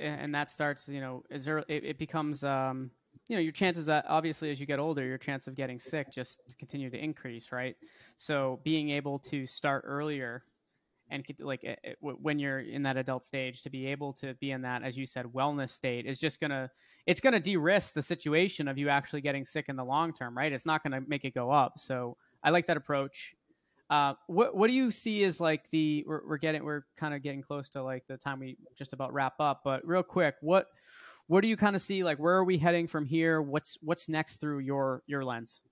and 0.00 0.34
that 0.34 0.50
starts, 0.50 0.88
you 0.88 1.00
know, 1.00 1.22
is 1.30 1.44
there 1.44 1.58
it, 1.68 1.84
it 1.84 1.98
becomes 1.98 2.42
um 2.42 2.90
you 3.28 3.36
know 3.36 3.40
your 3.40 3.52
chances 3.52 3.86
that 3.86 4.04
obviously 4.08 4.50
as 4.50 4.58
you 4.58 4.66
get 4.66 4.78
older 4.78 5.04
your 5.04 5.18
chance 5.18 5.48
of 5.48 5.56
getting 5.56 5.80
sick 5.80 6.12
just 6.12 6.40
continue 6.60 6.88
to 6.88 7.02
increase 7.02 7.50
right 7.50 7.74
so 8.16 8.60
being 8.62 8.90
able 8.90 9.18
to 9.18 9.46
start 9.46 9.82
earlier 9.84 10.44
and 11.10 11.24
like 11.38 11.62
it, 11.64 11.78
it, 11.82 11.98
when 12.00 12.38
you're 12.38 12.60
in 12.60 12.82
that 12.82 12.96
adult 12.96 13.24
stage 13.24 13.62
to 13.62 13.70
be 13.70 13.86
able 13.86 14.12
to 14.12 14.34
be 14.34 14.50
in 14.50 14.62
that 14.62 14.82
as 14.82 14.96
you 14.96 15.06
said 15.06 15.24
wellness 15.26 15.70
state 15.70 16.06
is 16.06 16.18
just 16.18 16.40
gonna 16.40 16.70
it's 17.06 17.20
gonna 17.20 17.40
de-risk 17.40 17.94
the 17.94 18.02
situation 18.02 18.68
of 18.68 18.76
you 18.78 18.88
actually 18.88 19.20
getting 19.20 19.44
sick 19.44 19.66
in 19.68 19.76
the 19.76 19.84
long 19.84 20.12
term 20.12 20.36
right 20.36 20.52
it's 20.52 20.66
not 20.66 20.82
gonna 20.82 21.00
make 21.06 21.24
it 21.24 21.34
go 21.34 21.50
up 21.50 21.78
so 21.78 22.16
i 22.42 22.50
like 22.50 22.66
that 22.66 22.76
approach 22.76 23.34
Uh, 23.88 24.14
what 24.26 24.56
what 24.56 24.66
do 24.66 24.74
you 24.74 24.90
see 24.90 25.22
as 25.22 25.38
like 25.38 25.62
the 25.70 26.04
we're, 26.08 26.22
we're 26.26 26.38
getting 26.38 26.64
we're 26.64 26.82
kind 26.96 27.14
of 27.14 27.22
getting 27.22 27.40
close 27.40 27.68
to 27.68 27.80
like 27.80 28.04
the 28.08 28.16
time 28.16 28.40
we 28.40 28.56
just 28.74 28.92
about 28.92 29.12
wrap 29.12 29.34
up, 29.38 29.60
but 29.62 29.86
real 29.86 30.02
quick, 30.02 30.34
what 30.40 30.66
what 31.28 31.40
do 31.40 31.46
you 31.46 31.56
kind 31.56 31.76
of 31.76 31.82
see 31.82 32.02
like 32.02 32.18
where 32.18 32.34
are 32.34 32.44
we 32.44 32.58
heading 32.58 32.88
from 32.88 33.04
here? 33.06 33.40
What's 33.40 33.78
what's 33.82 34.08
next 34.08 34.40
through 34.40 34.58
your 34.58 35.02
your 35.06 35.24
lens? 35.24 35.62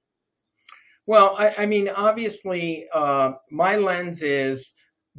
Well, 1.06 1.34
I, 1.36 1.62
I 1.62 1.66
mean, 1.66 1.88
obviously, 1.88 2.86
uh, 2.94 3.32
my 3.50 3.76
lens 3.76 4.22
is 4.22 4.74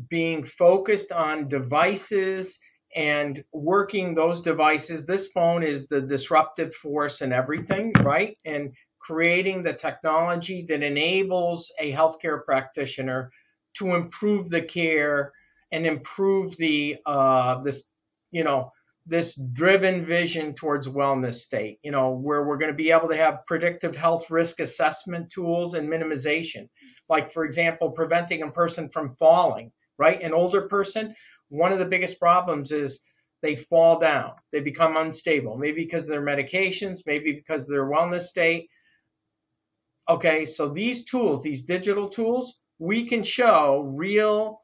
being 0.09 0.45
focused 0.45 1.11
on 1.11 1.47
devices 1.47 2.57
and 2.95 3.43
working 3.51 4.15
those 4.15 4.41
devices. 4.41 5.05
This 5.05 5.27
phone 5.27 5.63
is 5.63 5.87
the 5.87 6.01
disruptive 6.01 6.73
force 6.75 7.21
in 7.21 7.33
everything, 7.33 7.91
right? 8.01 8.37
And 8.45 8.73
creating 8.99 9.63
the 9.63 9.73
technology 9.73 10.65
that 10.67 10.81
enables 10.81 11.71
a 11.79 11.91
healthcare 11.91 12.43
practitioner 12.43 13.31
to 13.75 13.93
improve 13.93 14.49
the 14.49 14.61
care 14.61 15.31
and 15.71 15.85
improve 15.85 16.55
the 16.57 16.95
uh, 17.05 17.61
this 17.61 17.83
you 18.31 18.43
know 18.43 18.71
this 19.05 19.35
driven 19.53 20.03
vision 20.03 20.53
towards 20.55 20.87
wellness 20.87 21.35
state 21.35 21.77
you 21.83 21.91
know 21.91 22.11
where 22.11 22.43
we're 22.43 22.57
going 22.57 22.71
to 22.71 22.77
be 22.77 22.91
able 22.91 23.07
to 23.07 23.17
have 23.17 23.45
predictive 23.45 23.95
health 23.95 24.31
risk 24.31 24.59
assessment 24.59 25.29
tools 25.31 25.75
and 25.75 25.87
minimization 25.87 26.67
like 27.09 27.31
for 27.31 27.45
example 27.45 27.91
preventing 27.91 28.41
a 28.41 28.51
person 28.51 28.89
from 28.89 29.15
falling 29.19 29.71
right? 29.97 30.21
An 30.21 30.33
older 30.33 30.63
person 30.63 31.15
one 31.49 31.71
of 31.71 31.79
the 31.79 31.85
biggest 31.85 32.19
problems 32.19 32.71
is 32.71 32.99
they 33.41 33.55
fall 33.55 33.99
down. 33.99 34.31
They 34.51 34.61
become 34.61 34.97
unstable. 34.97 35.57
Maybe 35.57 35.83
because 35.83 36.03
of 36.03 36.09
their 36.09 36.25
medications 36.25 36.99
maybe 37.05 37.33
because 37.33 37.63
of 37.63 37.69
their 37.69 37.85
wellness 37.85 38.23
state. 38.23 38.69
Okay, 40.09 40.45
so 40.45 40.69
these 40.69 41.05
tools, 41.05 41.41
these 41.41 41.63
digital 41.63 42.09
tools, 42.09 42.57
we 42.77 43.07
can 43.07 43.23
show 43.23 43.91
real 43.95 44.61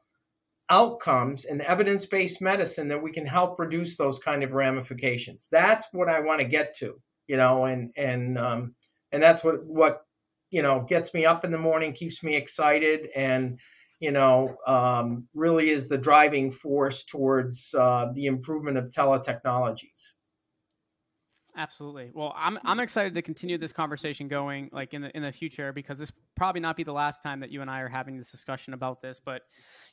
outcomes 0.70 1.44
in 1.44 1.60
evidence 1.60 2.06
based 2.06 2.40
medicine 2.40 2.88
that 2.88 3.02
we 3.02 3.12
can 3.12 3.26
help 3.26 3.58
reduce 3.58 3.96
those 3.96 4.18
kind 4.20 4.42
of 4.42 4.52
ramifications. 4.52 5.46
That's 5.50 5.86
what 5.92 6.08
I 6.08 6.20
want 6.20 6.40
to 6.40 6.46
get 6.46 6.76
to, 6.78 7.00
you 7.26 7.36
know, 7.36 7.64
and, 7.64 7.90
and, 7.96 8.38
um, 8.38 8.74
and 9.10 9.22
that's 9.22 9.42
what, 9.42 9.64
what, 9.64 10.02
you 10.50 10.62
know, 10.62 10.86
gets 10.88 11.12
me 11.12 11.26
up 11.26 11.44
in 11.44 11.50
the 11.50 11.58
morning, 11.58 11.92
keeps 11.92 12.22
me 12.22 12.36
excited, 12.36 13.08
and, 13.16 13.58
you 14.02 14.10
know, 14.10 14.56
um, 14.66 15.28
really 15.32 15.70
is 15.70 15.86
the 15.86 15.96
driving 15.96 16.50
force 16.50 17.04
towards 17.04 17.72
uh, 17.72 18.08
the 18.14 18.26
improvement 18.26 18.76
of 18.76 18.90
teletechnologies. 18.90 20.14
Absolutely. 21.56 22.10
Well, 22.12 22.34
I'm 22.36 22.58
I'm 22.64 22.80
excited 22.80 23.14
to 23.14 23.22
continue 23.22 23.58
this 23.58 23.72
conversation 23.72 24.26
going 24.26 24.70
like 24.72 24.92
in 24.92 25.02
the 25.02 25.16
in 25.16 25.22
the 25.22 25.30
future 25.30 25.72
because 25.72 26.00
this 26.00 26.10
probably 26.34 26.60
not 26.60 26.76
be 26.76 26.82
the 26.82 26.92
last 26.92 27.22
time 27.22 27.38
that 27.40 27.52
you 27.52 27.60
and 27.62 27.70
I 27.70 27.78
are 27.80 27.88
having 27.88 28.18
this 28.18 28.32
discussion 28.32 28.74
about 28.74 29.00
this. 29.00 29.20
But 29.24 29.42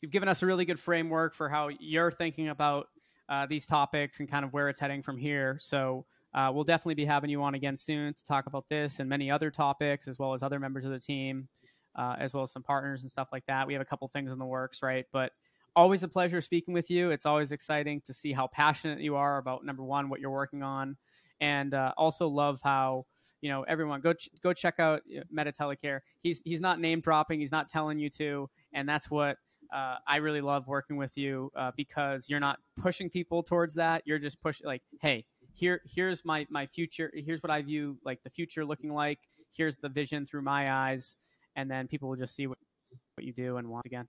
you've 0.02 0.12
given 0.12 0.28
us 0.28 0.42
a 0.42 0.48
really 0.48 0.66
good 0.66 0.80
framework 0.80 1.36
for 1.36 1.48
how 1.48 1.70
you're 1.80 2.10
thinking 2.10 2.50
about 2.50 2.88
uh, 3.28 3.46
these 3.46 3.68
topics 3.68 4.22
and 4.22 4.32
kind 4.32 4.44
of 4.44 4.54
where 4.54 4.70
it's 4.70 4.80
heading 4.80 5.04
from 5.04 5.20
here. 5.20 5.58
So 5.60 6.08
uh, 6.34 6.50
we'll 6.52 6.64
definitely 6.64 6.96
be 6.96 7.06
having 7.06 7.30
you 7.30 7.44
on 7.44 7.54
again 7.54 7.76
soon 7.76 8.16
to 8.16 8.26
talk 8.26 8.48
about 8.48 8.66
this 8.70 9.00
and 9.00 9.08
many 9.08 9.30
other 9.30 9.52
topics, 9.52 10.08
as 10.08 10.18
well 10.18 10.34
as 10.34 10.42
other 10.42 10.60
members 10.60 10.86
of 10.86 10.92
the 10.92 11.00
team, 11.00 11.48
uh, 11.96 12.16
as 12.20 12.34
well 12.34 12.44
as 12.44 12.52
some 12.52 12.64
partners 12.64 13.02
and 13.02 13.12
stuff 13.12 13.30
like 13.32 13.46
that. 13.48 13.68
We 13.68 13.74
have 13.74 13.82
a 13.82 13.86
couple 13.86 14.08
things 14.10 14.32
in 14.32 14.40
the 14.40 14.46
works, 14.46 14.82
right? 14.82 15.06
But 15.12 15.32
always 15.76 16.04
a 16.04 16.08
pleasure 16.08 16.42
speaking 16.42 16.74
with 16.74 16.90
you. 16.90 17.12
It's 17.12 17.26
always 17.26 17.52
exciting 17.52 18.02
to 18.02 18.14
see 18.14 18.34
how 18.34 18.48
passionate 18.48 19.00
you 19.00 19.16
are 19.16 19.38
about 19.38 19.66
number 19.66 19.84
one, 19.84 20.10
what 20.10 20.20
you're 20.20 20.32
working 20.32 20.64
on 20.64 20.98
and 21.42 21.74
uh, 21.74 21.94
also 21.98 22.28
love 22.28 22.60
how 22.64 23.06
you 23.42 23.50
know 23.50 23.64
everyone 23.64 24.02
go 24.02 24.14
ch- 24.14 24.30
go 24.42 24.54
check 24.54 24.80
out 24.80 25.02
uh, 25.18 25.22
MediTelecare. 25.34 26.02
He's 26.22 26.42
he's 26.44 26.62
not 26.62 26.80
name 26.80 27.02
dropping. 27.02 27.40
He's 27.40 27.52
not 27.52 27.70
telling 27.70 28.00
you 28.00 28.10
to, 28.12 28.50
and 28.74 28.88
that's 28.88 29.10
what 29.10 29.38
uh, 29.74 29.96
I 30.08 30.18
really 30.18 30.42
love 30.42 30.68
working 30.68 30.98
with 30.98 31.18
you 31.18 31.52
uh, 31.56 31.72
because 31.76 32.28
you're 32.28 32.40
not 32.40 32.60
pushing 32.76 33.10
people 33.10 33.44
towards 33.44 33.76
that. 33.76 34.04
You're 34.06 34.20
just 34.20 34.42
pushing 34.42 34.68
like, 34.68 34.82
hey, 35.02 35.26
here 35.54 35.82
here's 35.86 36.26
my 36.26 36.46
my 36.50 36.66
future. 36.66 37.12
Here's 37.16 37.42
what 37.42 37.52
I 37.52 37.62
view 37.62 37.98
like 38.04 38.22
the 38.24 38.30
future 38.30 38.66
looking 38.66 38.94
like. 38.94 39.20
Here's 39.52 39.78
the 39.78 39.90
vision 39.90 40.26
through 40.26 40.44
my 40.44 40.72
eyes, 40.72 41.16
and 41.56 41.70
then 41.70 41.88
people 41.88 42.10
will 42.10 42.16
just 42.16 42.36
see 42.36 42.48
what 42.48 42.58
what 43.16 43.26
you 43.26 43.34
do 43.34 43.58
and 43.58 43.68
once 43.68 43.86
again. 43.86 44.08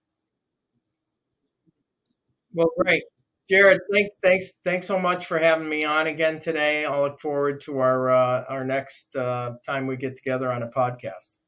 Well, 2.54 2.70
great. 2.78 3.04
Jared, 3.48 3.80
thanks, 3.92 4.14
thanks, 4.22 4.46
thanks 4.64 4.86
so 4.86 4.98
much 4.98 5.26
for 5.26 5.38
having 5.38 5.68
me 5.68 5.84
on 5.84 6.06
again 6.06 6.38
today. 6.38 6.84
I'll 6.84 7.02
look 7.02 7.20
forward 7.20 7.60
to 7.62 7.78
our 7.80 8.10
uh, 8.10 8.44
our 8.48 8.64
next 8.64 9.14
uh, 9.16 9.54
time 9.66 9.86
we 9.88 9.96
get 9.96 10.16
together 10.16 10.52
on 10.52 10.62
a 10.62 10.68
podcast. 10.68 11.39